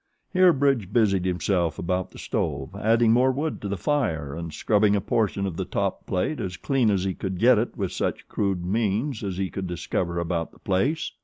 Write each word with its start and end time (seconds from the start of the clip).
Here 0.33 0.51
Bridge 0.51 0.91
busied 0.91 1.25
himself 1.25 1.77
about 1.77 2.09
the 2.09 2.17
stove, 2.17 2.75
adding 2.75 3.11
more 3.11 3.31
wood 3.31 3.61
to 3.61 3.67
the 3.67 3.77
fire 3.77 4.33
and 4.33 4.51
scrubbing 4.51 4.95
a 4.95 4.99
portion 4.99 5.45
of 5.45 5.57
the 5.57 5.63
top 5.63 6.07
plate 6.07 6.39
as 6.39 6.57
clean 6.57 6.89
as 6.89 7.03
he 7.03 7.13
could 7.13 7.37
get 7.37 7.59
it 7.59 7.77
with 7.77 7.91
such 7.91 8.27
crude 8.27 8.65
means 8.65 9.21
as 9.23 9.37
he 9.37 9.51
could 9.51 9.67
discover 9.67 10.17
about 10.17 10.53
the 10.53 10.57
place. 10.57 11.11